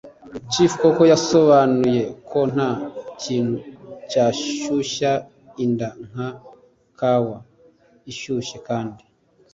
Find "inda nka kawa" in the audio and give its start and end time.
5.63-7.37